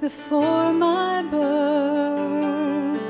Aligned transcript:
before 0.00 0.72
my 0.72 1.22
birth. 1.30 3.00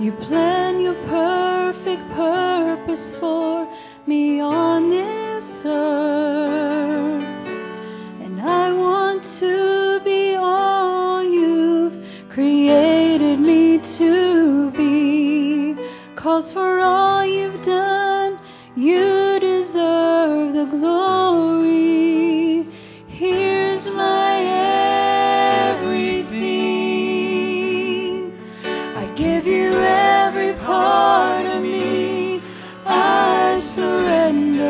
You 0.00 0.12
plan 0.12 0.80
your 0.80 0.94
perfect 1.06 2.02
purpose 2.12 3.16
for 3.16 3.68
me 4.06 4.40
on 4.40 4.90
this 4.90 5.64
earth. 5.66 7.24
And 8.22 8.40
I 8.40 8.72
want 8.72 9.22
to 9.40 10.00
be 10.00 10.34
all 10.34 11.22
you've 11.22 11.98
created 12.30 13.38
me 13.38 13.78
to 13.78 14.70
be. 14.70 15.76
Cause 16.16 16.52
for 16.52 16.80
all 16.80 17.24
you've 17.26 17.60
done, 17.62 17.93
surrender. 33.64 34.68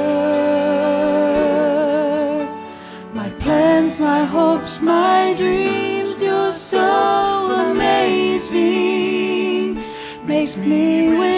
My 3.12 3.28
plans, 3.40 3.98
my 4.00 4.24
hopes, 4.24 4.80
my 4.80 5.34
dreams, 5.36 6.22
you're 6.22 6.46
so 6.46 7.50
amazing. 7.70 8.94
Makes 10.24 10.64
me 10.64 11.18
wish 11.18 11.33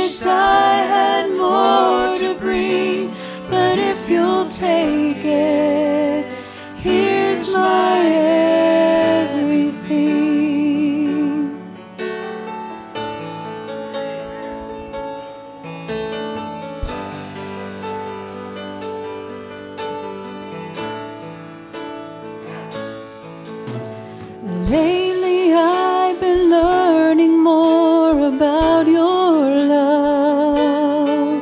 Lately, 24.69 25.53
I've 25.53 26.19
been 26.19 26.51
learning 26.51 27.39
more 27.39 28.27
about 28.27 28.89
your 28.89 29.57
love 29.57 31.41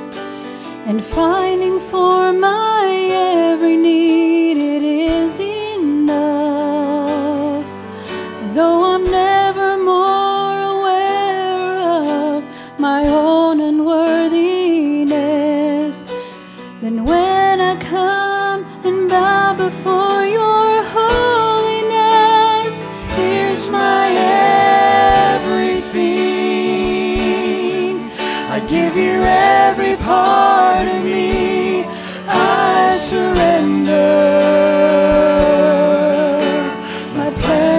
and 0.86 1.02
finding 1.02 1.80
for 1.80 2.34
my 2.34 2.73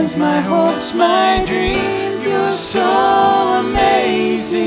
plans, 0.06 0.18
my 0.18 0.42
hopes, 0.42 0.94
my 0.94 1.44
dreams, 1.48 2.26
you're 2.26 2.52
so 2.52 2.82
amazing. 3.66 4.62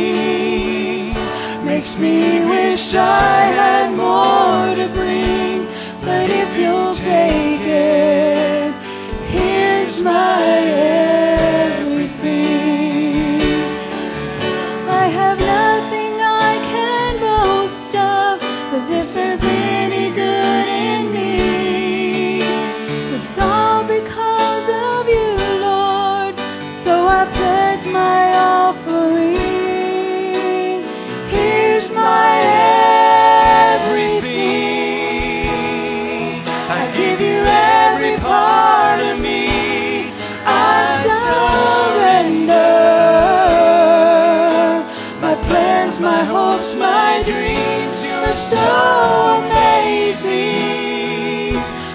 Makes 1.64 1.98
me 2.00 2.44
wish 2.44 2.94
I 2.94 3.52
had 3.60 3.92
more 3.94 4.74
to 4.74 4.88
bring. 4.92 5.66
But 6.02 6.30
if 6.30 6.56
you'll 6.58 6.94
take 6.94 7.60
it, 7.60 8.72
here's 9.28 10.02
my 10.02 10.42
everything. 11.70 12.20
I 14.88 15.08
have 15.20 15.38
nothing 15.38 16.20
I 16.20 16.58
can 16.72 17.18
boast 17.20 17.94
of, 17.94 18.40
cause 18.70 18.90
if 18.90 19.14
there's 19.14 19.44
any 19.44 19.87
my 27.92 28.32
offering. 28.36 29.34
Here's 31.28 31.92
my 31.94 32.38
everything. 33.74 34.28
I 36.68 36.90
give 36.96 37.20
you 37.20 37.44
every 37.46 38.16
part 38.18 39.00
of 39.00 39.20
me. 39.20 40.12
I 40.44 41.06
surrender. 41.24 42.54
My 45.20 45.34
plans, 45.46 46.00
my 46.00 46.24
hopes, 46.24 46.74
my 46.76 47.22
dreams, 47.24 48.04
you're 48.04 48.34
so 48.34 49.42
amazing. 49.44 50.78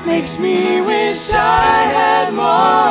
Makes 0.05 0.39
me 0.39 0.81
wish 0.81 1.31
I 1.33 1.83
had 1.97 2.33
more 2.33 2.82